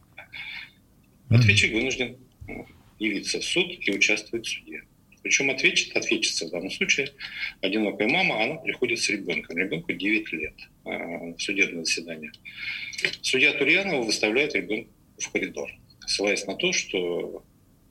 [1.29, 2.67] Ответчик вынужден ну,
[2.99, 4.83] явиться в суд и участвовать в суде.
[5.23, 7.11] Причем ответчик, ответчица в данном случае,
[7.61, 9.57] одинокая мама, она приходит с ребенком.
[9.57, 10.53] Ребенку 9 лет
[10.83, 12.31] в судебное заседание.
[13.21, 15.69] Судья Турьянова выставляет ребенка в коридор,
[16.05, 17.43] ссылаясь на то, что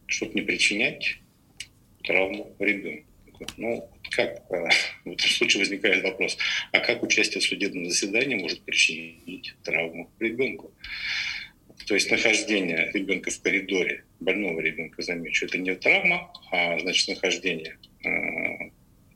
[0.07, 1.19] чтобы не причинять
[2.05, 3.06] травму ребенку.
[3.57, 4.69] Ну, как э,
[5.05, 6.37] в этом случае возникает вопрос,
[6.73, 10.73] а как участие в судебном заседании может причинить травму ребенку?
[11.87, 17.79] То есть нахождение ребенка в коридоре, больного ребенка, замечу, это не травма, а значит нахождение
[18.05, 18.09] э,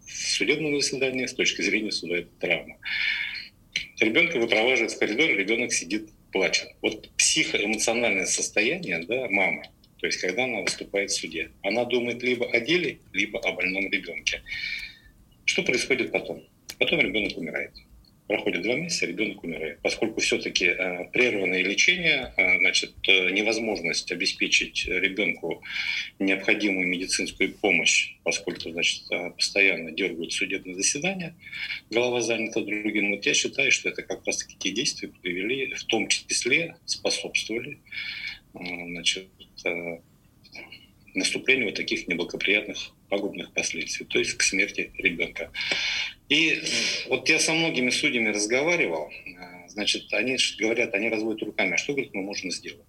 [0.07, 2.77] в судебном заседании с точки зрения суда это травма.
[3.99, 6.69] Ребенка выпроваживают в коридор, ребенок сидит, плачет.
[6.81, 9.65] Вот психоэмоциональное состояние да, мамы–
[10.01, 11.51] то есть когда она выступает в суде.
[11.63, 14.43] Она думает либо о деле, либо о больном ребенке.
[15.45, 16.43] Что происходит потом?
[16.79, 17.73] Потом ребенок умирает.
[18.27, 19.81] Проходит два месяца, ребенок умирает.
[19.83, 25.63] Поскольку все-таки э, прерванное лечение, э, значит, э, невозможность обеспечить ребенку
[26.21, 31.35] необходимую медицинскую помощь, поскольку, значит, э, постоянно дергают судебное заседание,
[31.91, 33.11] голова занята другим.
[33.11, 37.81] Вот я считаю, что это как раз-таки те действия привели, в том числе способствовали
[38.53, 39.29] значит,
[39.65, 39.99] Э,
[41.13, 45.51] наступлению вот таких неблагоприятных пагубных последствий, то есть к смерти ребенка.
[46.29, 46.61] И э,
[47.09, 51.95] вот я со многими судьями разговаривал, э, значит, они говорят, они разводят руками, а что,
[51.95, 52.87] говорит, мы можем сделать?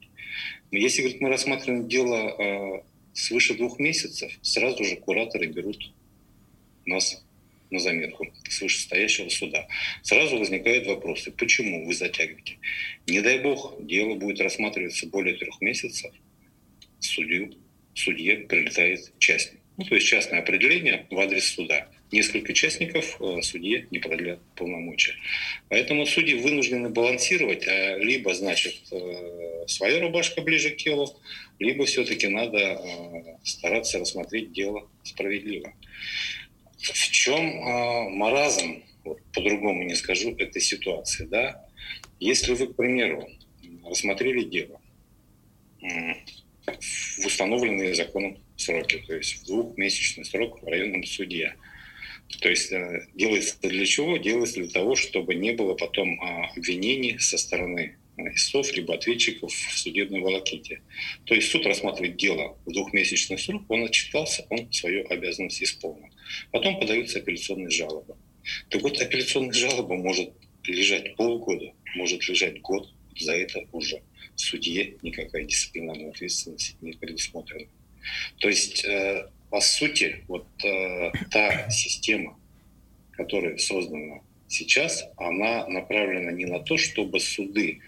[0.69, 5.91] Если, говорит, мы рассматриваем дело свыше двух месяцев, сразу же кураторы берут
[6.86, 7.26] нас
[7.72, 9.68] на заметку с вышестоящего суда.
[10.04, 12.58] Сразу возникают вопросы, почему вы затягиваете?
[13.08, 16.12] Не дай бог, дело будет рассматриваться более трех месяцев–
[17.02, 17.54] судью,
[17.94, 19.60] судье прилетает частник.
[19.78, 21.88] Ну, то есть частное определение в адрес суда.
[22.12, 25.16] Несколько частников э, судье не продлят полномочия.
[25.70, 31.18] Поэтому судьи вынуждены балансировать, а либо, значит, э, своя рубашка ближе к телу,
[31.58, 32.82] либо все-таки надо
[33.44, 35.74] стараться рассмотреть дело справедливо.
[36.82, 37.44] В чем
[38.17, 41.65] маразм, вот, по-другому не скажу, этой ситуации, да?
[42.20, 43.28] Если вы, к примеру,
[43.86, 44.82] рассмотрели дело,
[46.65, 51.56] в установленные законом сроки, то есть в двухмесячный срок в районном суде.
[52.39, 54.17] То есть э, делается для чего?
[54.17, 59.78] Делается для того, чтобы не было потом а, обвинений со стороны истцов либо ответчиков в
[59.78, 60.82] судебной волоките.
[61.26, 66.10] То есть суд рассматривает дело в двухмесячный срок, он отчитался, он свою обязанность исполнил.
[66.52, 68.16] Потом подаются апелляционные жалобы.
[68.70, 74.02] Так вот, апелляционная жалоба может лежать полгода, может лежать год, за это уже
[74.36, 77.68] судье никакая дисциплинарная ответственность не предусмотрена.
[78.40, 82.40] То есть, э, по сути, вот э, та система,
[83.12, 87.80] которая создана сейчас, она направлена не на то, чтобы суды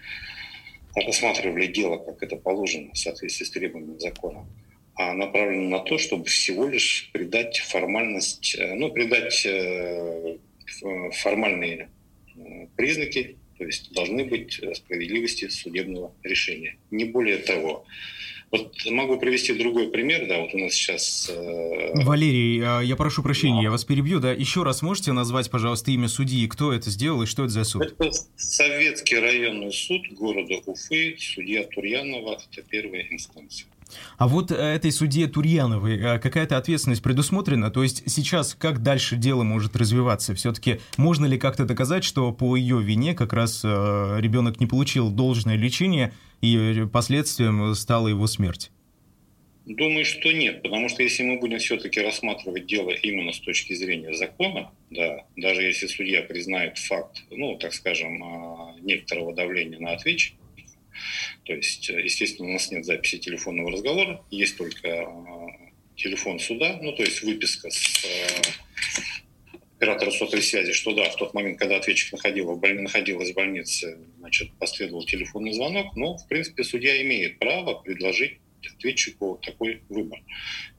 [0.94, 4.46] рассматривали дело, как это положено в соответствии с требованиями закона,
[4.96, 10.36] направлена на то, чтобы всего лишь придать формальность, э, ну, придать э,
[11.22, 11.88] формальные
[12.76, 16.76] признаки, то есть должны быть справедливости судебного решения.
[16.90, 17.86] Не более того.
[18.54, 21.28] Вот могу привести другой пример, да, вот у нас сейчас...
[21.28, 21.90] Э...
[22.04, 23.62] Валерий, а, я прошу прощения, да.
[23.64, 27.26] я вас перебью, да, еще раз можете назвать, пожалуйста, имя судьи, кто это сделал и
[27.26, 27.82] что это за суд?
[27.82, 33.66] Это Советский районный суд города Уфы, судья Турьянова, это первая инстанция.
[34.16, 37.70] А вот э, этой судье Турьяновой э, какая-то ответственность предусмотрена?
[37.70, 40.34] То есть сейчас как дальше дело может развиваться?
[40.34, 45.10] Все-таки можно ли как-то доказать, что по ее вине как раз э, ребенок не получил
[45.10, 48.70] должное лечение и последствием стала его смерть?
[49.66, 54.12] Думаю, что нет, потому что если мы будем все-таки рассматривать дело именно с точки зрения
[54.12, 58.22] закона, да, даже если судья признает факт, ну, так скажем,
[58.82, 60.36] некоторого давления на ответчика,
[61.44, 65.04] то есть, э, естественно, у нас нет записи телефонного разговора, есть только э,
[65.96, 71.34] телефон суда, ну, то есть выписка с э, оператора сотовой связи, что да, в тот
[71.34, 77.02] момент, когда ответчик находил, находилась в больнице, значит, последовал телефонный звонок, но, в принципе, судья
[77.02, 80.22] имеет право предложить ответчику такой выбор.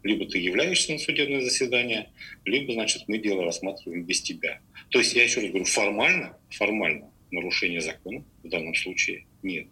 [0.04, 2.10] Либо ты являешься на судебное заседание,
[2.46, 4.60] либо, значит, мы дело рассматриваем без тебя.
[4.90, 9.68] То есть, я еще раз говорю, формально, формально нарушения закона в данном случае нет.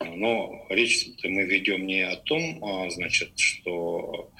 [0.00, 4.30] Но речь мы ведем не о том, а, значит, что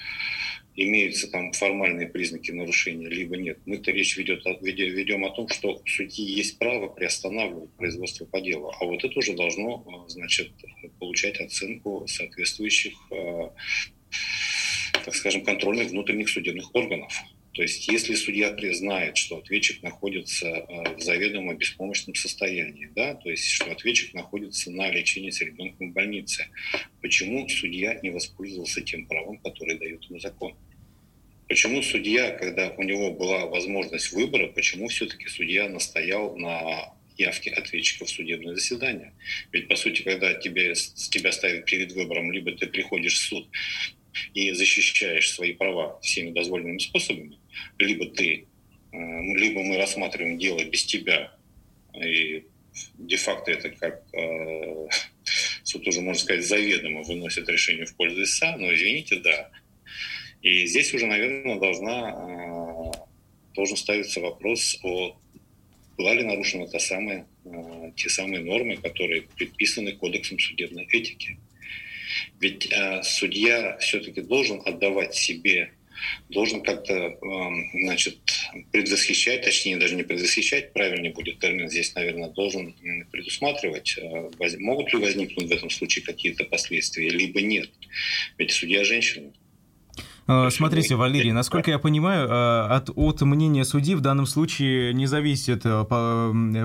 [0.77, 3.59] имеются там формальные признаки нарушения, либо нет.
[3.66, 8.73] Мы-то речь ведет, ведем о том, что у судьи есть право приостанавливать производство по делу.
[8.81, 10.53] А вот это уже должно, а, значит,
[11.01, 13.53] получать оценку соответствующих, а,
[15.05, 17.12] так скажем, контрольных внутренних судебных органов.
[17.59, 23.29] То есть если судья признает, что ответчик находится э, в заведомо беспомощном состоянии, да, то
[23.29, 26.47] есть что ответчик находится на лечении с ребенком в больнице,
[27.03, 30.55] почему судья не воспользовался тем правом, которое дает ему закон?
[31.49, 38.05] Почему судья, когда у него была возможность выбора, почему все-таки судья настоял на явке ответчика
[38.05, 39.14] в судебное заседание?
[39.51, 43.49] Ведь, по сути, когда тебе, тебя ставят перед выбором, либо ты приходишь в суд
[44.35, 47.38] и защищаешь свои права всеми дозволенными способами,
[47.78, 48.46] либо ты,
[48.92, 51.33] э, либо мы рассматриваем дело без тебя,
[51.94, 52.44] и
[52.98, 54.88] де-факто это как э,
[55.64, 59.50] суд уже, можно сказать, заведомо выносит решение в пользу ИСА, но извините, да.
[60.42, 65.18] И здесь уже, наверное, должна, э, должен ставиться вопрос о
[65.98, 67.26] была ли нарушена та самая,
[67.96, 71.38] те самые нормы, которые предписаны Кодексом судебной этики.
[72.40, 75.73] Ведь судья все-таки должен отдавать себе
[76.29, 78.18] должен как-то, эм, значит,
[78.73, 82.75] предвосхищать, точнее, даже не предвосхищать, правильнее будет термин здесь, наверное, должен
[83.11, 87.71] предусматривать, э, могут ли возникнуть в этом случае какие-то последствия, либо нет.
[88.37, 89.33] Ведь судья женщина.
[90.31, 95.07] А, смотрите, Валерий, насколько я понимаю, а, от, от мнения судьи в данном случае не
[95.07, 95.85] зависит, а,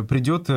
[0.03, 0.49] придет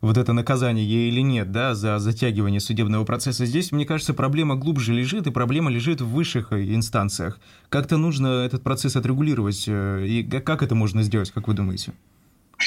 [0.00, 3.44] вот это наказание ей или нет, да, за затягивание судебного процесса.
[3.44, 7.38] Здесь, мне кажется, проблема глубже лежит, и проблема лежит в высших инстанциях.
[7.68, 11.92] Как-то нужно этот процесс отрегулировать, э, и как это можно сделать, как вы думаете?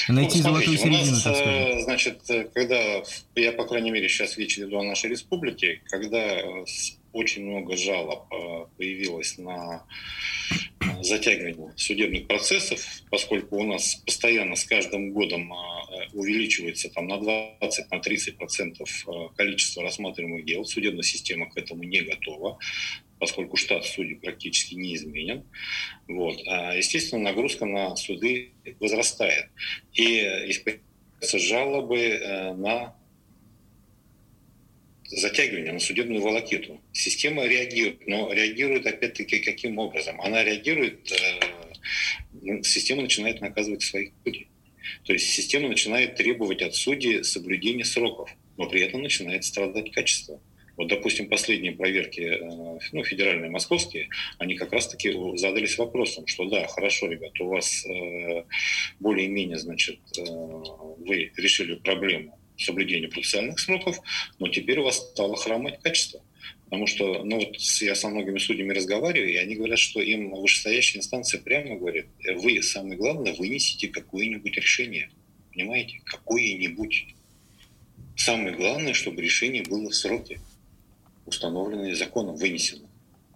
[0.07, 1.67] Найти ну, золотую середину, нас, так сказать.
[1.67, 2.21] Э, значит,
[2.53, 3.01] когда,
[3.35, 6.65] я, по крайней мере, сейчас речь идет о нашей республике, когда э,
[7.13, 9.85] очень много жалоб э, появилось на
[10.81, 15.55] э, затягивание судебных процессов, поскольку у нас постоянно с каждым годом э,
[16.13, 20.65] увеличивается там, на 20-30% процентов количество рассматриваемых дел.
[20.65, 22.57] Судебная система к этому не готова
[23.19, 25.43] поскольку штат судей практически не изменен.
[26.07, 26.39] Вот.
[26.47, 29.49] А, естественно, нагрузка на суды возрастает.
[29.91, 32.95] И исполняются жалобы на
[35.09, 36.81] затягивание на судебную волокиту.
[36.93, 40.21] Система реагирует, но реагирует опять-таки каким образом?
[40.21, 44.47] Она реагирует, э, система начинает наказывать своих судей.
[45.05, 50.41] То есть система начинает требовать от судей соблюдения сроков, но при этом начинает страдать качество.
[50.77, 56.67] Вот, допустим, последние проверки, э, ну, федеральные, московские, они как раз-таки задались вопросом, что да,
[56.67, 58.43] хорошо, ребят, у вас э,
[58.99, 63.99] более-менее, значит, вы решили проблему соблюдения процессуальных сроков,
[64.37, 66.21] но теперь у вас стало хромать качество.
[66.65, 70.99] Потому что, ну вот я со многими судьями разговариваю, и они говорят, что им вышестоящая
[70.99, 75.09] инстанция прямо говорит, вы, самое главное, вынесите какое-нибудь решение.
[75.51, 75.99] Понимаете?
[76.05, 77.15] Какое-нибудь.
[78.15, 80.39] Самое главное, чтобы решение было в сроке,
[81.25, 82.87] установленное законом, вынесено.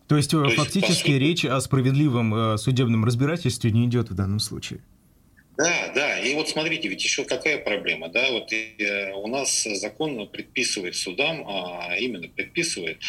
[0.07, 1.11] То есть, То фактически есть, сути...
[1.11, 4.81] речь о справедливом э, судебном разбирательстве не идет в данном случае?
[5.55, 10.27] Да, да, и вот смотрите, ведь еще какая проблема, да, вот э, у нас закон
[10.27, 12.99] предписывает судам, а именно предписывает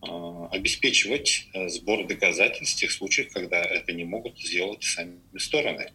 [0.00, 5.90] а, обеспечивать э, сбор доказательств в тех случаях, когда это не могут сделать сами стороны.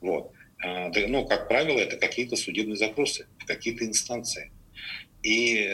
[0.00, 0.32] Вот.
[0.62, 4.50] А, ну, как правило, это какие-то судебные запросы, какие-то инстанции.
[5.22, 5.68] И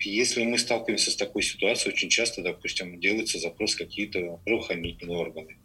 [0.00, 5.56] если мы сталкиваемся с такой ситуацией, очень часто, допустим, делается запрос какие-то правоохранительные органы.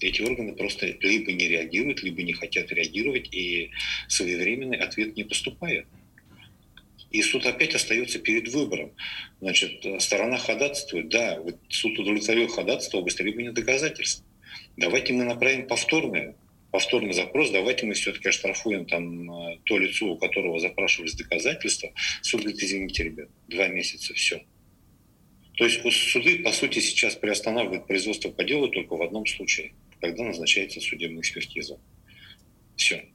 [0.00, 3.70] Эти органы просто либо не реагируют, либо не хотят реагировать, и
[4.08, 5.86] своевременный ответ не поступает.
[7.10, 8.92] И суд опять остается перед выбором.
[9.40, 14.24] Значит, сторона ходатайствует, да, вот суд удовлетворил ходатайство об истребовании доказательств.
[14.76, 16.36] Давайте мы направим повторное
[16.70, 21.90] повторный запрос, давайте мы все-таки оштрафуем там э, то лицо, у которого запрашивались доказательства.
[22.22, 24.42] Суд говорит, извините, ребят, два месяца, все.
[25.56, 25.80] То есть
[26.12, 31.20] суды, по сути, сейчас приостанавливают производство по делу только в одном случае, когда назначается судебная
[31.20, 31.78] экспертиза.
[32.76, 33.06] Все.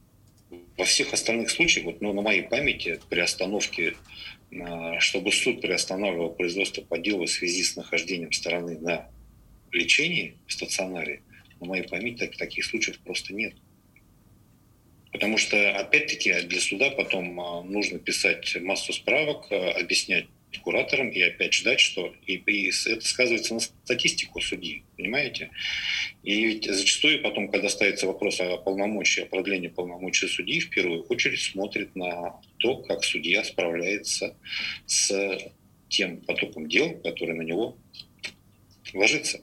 [0.76, 3.94] Во всех остальных случаях, вот, ну, на моей памяти, при остановке,
[4.50, 9.08] э, чтобы суд приостанавливал производство по делу в связи с нахождением стороны на
[9.72, 11.22] лечении в стационаре,
[11.60, 13.54] на моей памяти так, таких случаев просто нет.
[15.12, 20.26] Потому что, опять-таки, для суда потом а, нужно писать массу справок, а, объяснять
[20.58, 25.50] кураторам и опять ждать, что и, и это сказывается на статистику судьи, понимаете?
[26.22, 31.02] И ведь зачастую потом, когда ставится вопрос о полномочии, о продлении полномочий судьи, в первую
[31.04, 34.36] очередь смотрит на то, как судья справляется
[34.86, 35.38] с
[35.88, 37.76] тем потоком дел, который на него
[38.92, 39.40] ложится.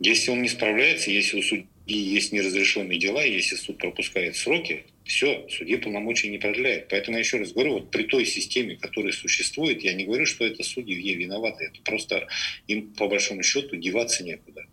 [0.00, 5.48] Если он не справляется, если у судьи есть неразрешенные дела, если суд пропускает сроки, все,
[5.48, 6.88] судье полномочий не продляет.
[6.88, 10.44] Поэтому я еще раз говорю, вот при той системе, которая существует, я не говорю, что
[10.44, 11.64] это судьи виноваты.
[11.64, 12.28] Это просто
[12.66, 14.66] им, по большому счету, деваться некуда.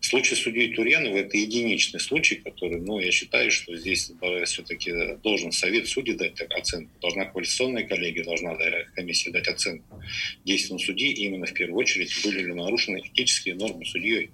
[0.00, 4.10] Случай судьи Турьянова– это единичный случай, который, ну, я считаю, что здесь
[4.46, 8.56] все-таки должен совет судей дать оценку, должна квалификационная коллегия, должна
[8.94, 10.02] комиссия дать оценку
[10.44, 14.30] действиям судьи, именно в первую очередь были ли нарушены этические нормы судьей.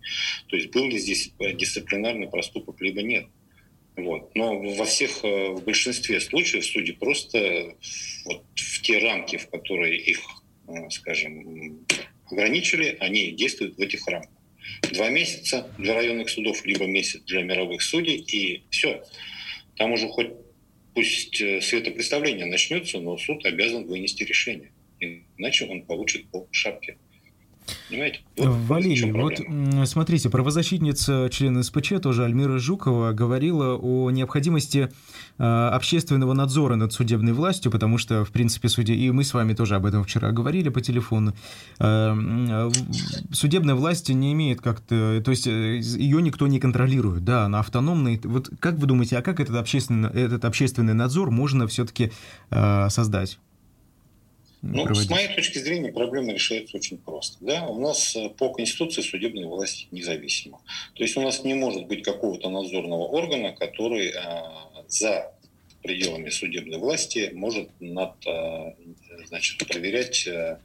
[0.49, 3.27] То есть был ли здесь дисциплинарный проступок, либо нет.
[4.03, 4.35] Вот.
[4.35, 7.77] Но во всех, э, в большинстве случаев судьи просто
[8.25, 10.21] вот в те рамки, в которые их,
[10.69, 11.87] э, скажем,
[12.31, 14.31] ограничили, они действуют в этих рамках
[14.93, 19.03] два месяца для районных судов, либо месяц для мировых судей, и все.
[19.77, 20.31] Там уже хоть
[20.95, 24.73] пусть э, светопредставление начнется, но суд обязан вынести решение.
[25.39, 26.99] Иначе он получит по шапке.
[27.89, 28.21] Понимаете?
[28.37, 34.91] Вот Валерий, вот смотрите, правозащитница, член СПЧ, тоже Альмира Жукова, говорила о необходимости
[35.39, 39.55] э, общественного надзора над судебной властью, потому что, в принципе, судья, и мы с вами
[39.55, 41.35] тоже об этом вчера говорили по телефону,
[41.79, 42.71] э,
[43.33, 48.21] судебная власть не имеет как-то, то есть э, ее никто не контролирует, да, она автономная.
[48.25, 52.13] Вот как вы думаете, а как этот общественный, этот общественный надзор можно все-таки
[52.51, 53.39] создать?
[54.63, 55.07] Ну, проводить?
[55.07, 57.39] с моей точки зрения, проблема решается очень просто.
[57.41, 57.67] Да?
[57.67, 60.61] У нас э, по Конституции судебная власть независима.
[60.95, 65.33] То есть у нас не может быть какого-то надзорного органа, который а, за
[65.83, 68.75] пределами судебной власти может над, а,
[69.27, 70.61] значит, проверять, а,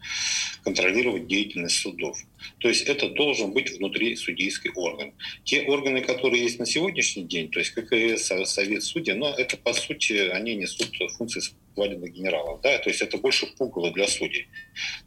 [0.64, 2.18] контролировать деятельность судов.
[2.60, 5.14] То есть это должен быть внутри судейский орган.
[5.44, 9.74] Те органы, которые есть на сегодняшний день, то есть ККС, Совет судей, но это по
[9.74, 11.42] сути они несут функции
[11.76, 12.62] свадебных генералов.
[12.62, 12.78] Да?
[12.80, 14.48] То есть это больше пугало для судей.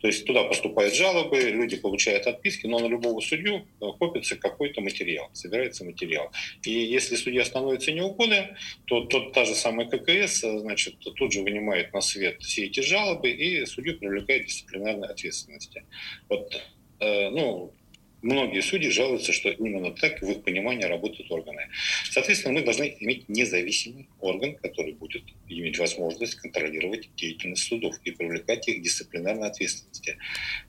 [0.00, 4.80] То есть туда поступают жалобы, люди получают отписки, но на любого судью э, копится какой-то
[4.80, 6.30] материал, собирается материал.
[6.62, 8.44] И если судья становится неугодным,
[8.86, 12.80] то тот, та же самая ККС э, значит, тут же вынимает на свет все эти
[12.80, 15.84] жалобы и судью привлекает к дисциплинарной ответственности.
[16.28, 16.62] Вот,
[17.00, 17.72] э, ну,
[18.20, 21.68] Многие судьи жалуются, что именно так в их понимании работают органы.
[22.10, 28.66] Соответственно, мы должны иметь независимый орган, который будет иметь возможность контролировать деятельность судов и привлекать
[28.66, 30.18] их к дисциплинарной ответственности.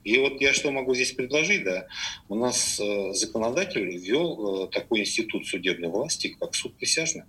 [0.04, 1.88] И вот я что могу здесь предложить, да,
[2.28, 7.24] у нас э, законодатель ввел э, такой институт судебной власти, как суд присяжный.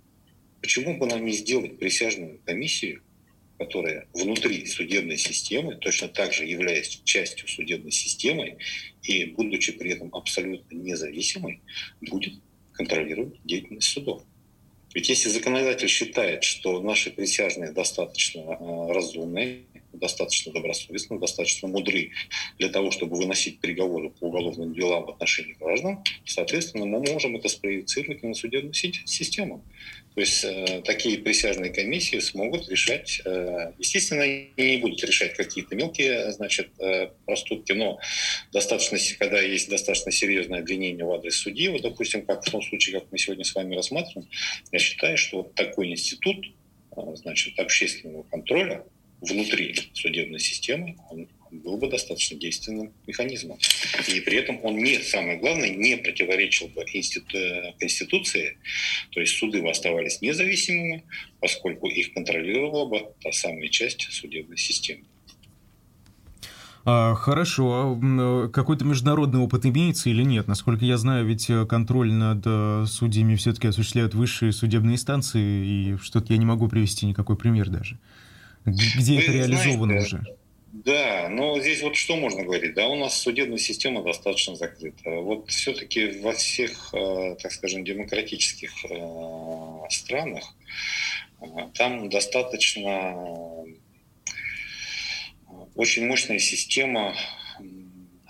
[0.60, 3.02] Почему бы нам не сделать присяжную комиссию,
[3.64, 8.58] которая внутри судебной системы, точно так же являясь частью судебной системы
[9.04, 11.60] и будучи при этом абсолютно независимой,
[12.00, 12.34] будет
[12.72, 14.22] контролировать деятельность судов.
[14.94, 22.10] Ведь если законодатель считает, что наши присяжные достаточно э, разумные, достаточно добросовестны, достаточно мудры
[22.58, 27.48] для того, чтобы выносить приговоры по уголовным делам в отношении граждан, соответственно, мы можем это
[27.48, 29.64] спроецировать на судебную систему.
[30.14, 36.32] То есть э, такие присяжные комиссии смогут решать, э, естественно, не будут решать какие-то мелкие,
[36.32, 37.98] значит, э, проступки, но
[38.52, 43.00] достаточно, когда есть достаточно серьезное обвинение в адрес судьи, вот, допустим, как в том случае,
[43.00, 44.28] как мы сегодня с вами рассматриваем,
[44.70, 46.44] я считаю, что вот такой институт,
[46.94, 48.84] э, значит, общественного контроля
[49.22, 53.58] внутри судебной системы, он был бы достаточно действенным механизмом.
[54.08, 58.56] И при этом он не, самое главное, не противоречил бы институ, э, Конституции,
[59.10, 61.04] то есть суды бы оставались независимыми,
[61.40, 65.04] поскольку их контролировала бы та самая часть судебной системы.
[66.84, 67.96] А, хорошо.
[68.02, 70.48] А какой-то международный опыт имеется или нет?
[70.48, 75.96] Насколько я знаю, ведь э, контроль над э, судьями все-таки осуществляют высшие судебные инстанции, и
[75.98, 77.98] что-то я не могу привести никакой пример даже.
[78.64, 80.36] Где Вы это реализовано знаете, уже?
[80.72, 82.72] Да, но здесь вот что можно говорить?
[82.72, 85.10] Да, у нас судебная система достаточно закрыта.
[85.10, 90.56] Вот все-таки во всех, э, так скажем, демократических э, странах
[91.42, 91.44] э,
[91.74, 93.66] там достаточно
[95.74, 97.14] очень мощная система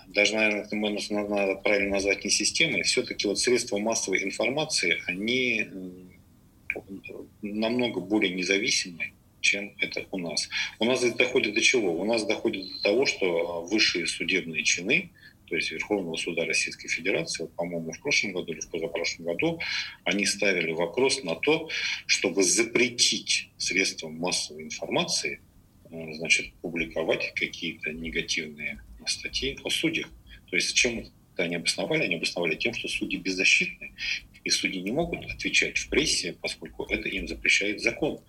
[0.07, 5.67] даже, наверное, это надо правильно назвать не системой, все-таки вот средства массовой информации, они
[7.41, 9.13] намного более независимые,
[9.43, 10.49] чем это у нас.
[10.79, 11.99] У нас это доходит до чего?
[11.99, 15.11] У нас доходит до того, что высшие судебные чины,
[15.47, 19.59] то есть Верховного суда Российской Федерации, по-моему, в прошлом году или в позапрошлом году,
[20.05, 21.69] они ставили вопрос на то,
[22.07, 25.41] чтобы запретить средствам массовой информации
[25.91, 30.09] э, значит, публиковать какие-то негативные статьи о судьях.
[30.49, 32.03] То есть чем это они обосновали?
[32.03, 33.91] Они обосновали тем, что судьи беззащитны,
[34.43, 38.19] и судьи не могут отвечать в прессе, поскольку это им запрещает закон.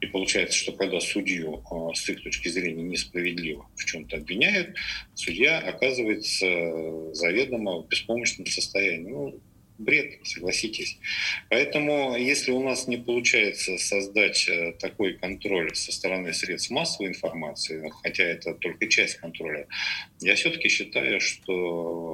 [0.00, 4.76] И получается, что когда судью а, с их точки зрения несправедливо в чем-то обвиняют,
[5.14, 6.46] судья оказывается
[7.14, 9.10] заведомо в беспомощном состоянии.
[9.10, 9.40] Ну,
[9.80, 10.98] бред, согласитесь.
[11.48, 17.90] Поэтому, если у нас не получается создать э, такой контроль со стороны средств массовой информации,
[18.02, 19.66] хотя это только часть контроля,
[20.20, 22.09] я все-таки считаю, что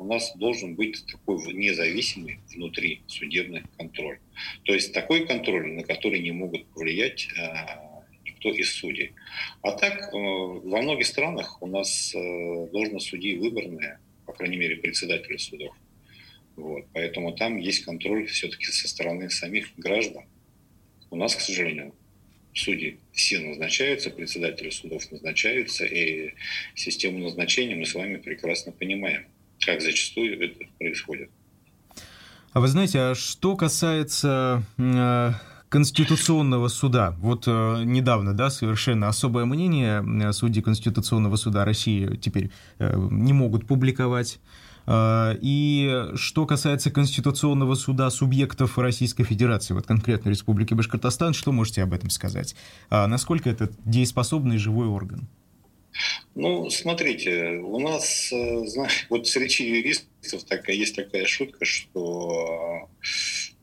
[0.00, 4.18] у нас должен быть такой независимый внутри судебный контроль.
[4.64, 9.12] То есть такой контроль, на который не могут повлиять а, никто из судей.
[9.60, 14.76] А так, э, во многих странах у нас э, должность судьи выборная, по крайней мере,
[14.76, 15.76] председателя судов.
[16.56, 16.86] Вот.
[16.94, 20.24] Поэтому там есть контроль все-таки со стороны самих граждан.
[21.10, 21.94] У нас, к сожалению,
[22.54, 26.32] судьи все назначаются, председатели судов назначаются, и
[26.74, 29.26] систему назначения мы с вами прекрасно понимаем
[29.64, 31.30] как зачастую это происходит.
[32.52, 35.32] А вы знаете, а что касается э,
[35.68, 37.14] Конституционного суда.
[37.20, 42.50] Вот э, недавно, да, совершенно особое мнение э, судьи Конституционного суда России теперь
[42.80, 44.40] э, не могут публиковать.
[44.88, 51.84] Э, и что касается Конституционного суда субъектов Российской Федерации, вот конкретно Республики Башкортостан, что можете
[51.84, 52.56] об этом сказать?
[52.90, 55.28] А насколько это дееспособный живой орган?
[56.34, 58.64] Ну, смотрите, у нас, э,
[59.08, 62.88] вот среди юристов такая, есть такая шутка, что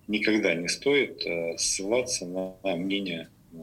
[0.07, 3.57] никогда не стоит э, ссылаться на мнение э,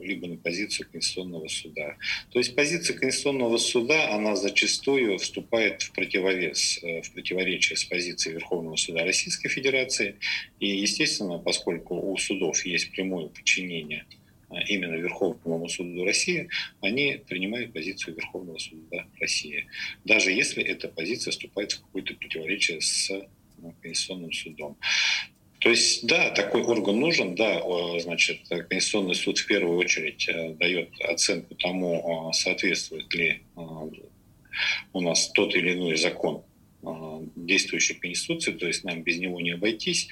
[0.00, 1.96] либо на позицию Конституционного суда.
[2.32, 8.76] То есть позиция Конституционного суда, она зачастую вступает в противовес, в противоречие с позицией Верховного
[8.76, 10.16] суда Российской Федерации.
[10.60, 14.04] И, естественно, поскольку у судов есть прямое подчинение
[14.68, 16.48] именно Верховному суду России,
[16.80, 19.66] они принимают позицию Верховного суда России,
[20.04, 23.10] даже если эта позиция вступает в какое-то противоречие с
[23.58, 24.76] ну, Конституционным судом.
[25.60, 27.60] То есть, да, такой орган нужен, да,
[27.98, 33.42] значит, Конституционный суд в первую очередь э, дает оценку тому, соответствует ли
[34.92, 36.44] у нас тот или иной закон
[37.34, 40.08] действующей Конституции, то есть нам без него не обойтись.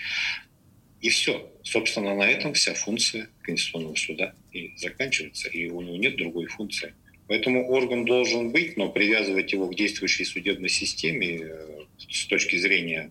[1.00, 1.50] И все.
[1.62, 6.94] Собственно, на этом вся функция Конституционного суда и заканчивается, и у него нет другой функции.
[7.28, 13.10] Поэтому орган должен быть, но привязывать его к действующей судебной системе э, с точки зрения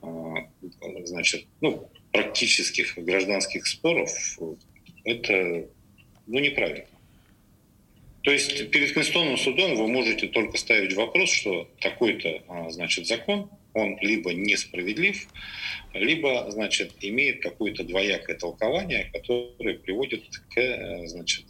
[0.00, 0.06] э,
[1.04, 4.10] значит, ну, практических гражданских споров,
[5.04, 5.66] это
[6.26, 6.86] ну, неправильно.
[8.22, 13.50] То есть перед Конституционным судом вы можете только ставить вопрос, что такой-то а, значит, закон
[13.74, 15.26] он либо несправедлив,
[15.94, 21.46] либо, значит, имеет какое-то двоякое толкование, которое приводит к, значит,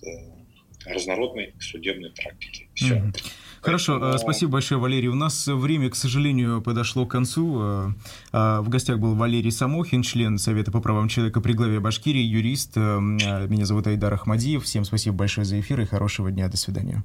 [0.85, 2.69] разнородной судебной практики.
[2.75, 2.97] Все.
[2.97, 3.25] Mm-hmm.
[3.61, 4.19] Хорошо, Поэтому...
[4.19, 5.07] спасибо большое, Валерий.
[5.07, 7.95] У нас время, к сожалению, подошло к концу.
[8.33, 12.75] В гостях был Валерий Самохин, член Совета по правам человека при главе Башкирии, юрист.
[12.75, 14.65] Меня зовут Айдар Ахмадиев.
[14.65, 16.49] Всем спасибо большое за эфир и хорошего дня.
[16.49, 17.05] До свидания.